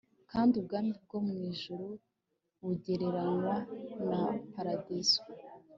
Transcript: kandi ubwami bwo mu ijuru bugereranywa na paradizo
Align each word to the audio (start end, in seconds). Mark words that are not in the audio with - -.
kandi 0.31 0.53
ubwami 0.61 0.91
bwo 1.05 1.19
mu 1.25 1.33
ijuru 1.49 1.87
bugereranywa 2.63 3.55
na 4.09 4.21
paradizo 4.53 5.21